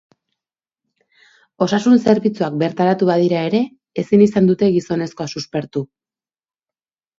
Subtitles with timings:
[1.65, 3.63] Osasun-zerbitzuak bertaratu badira ere,
[4.05, 5.87] ezin izan dute gizonezkoa suspertu.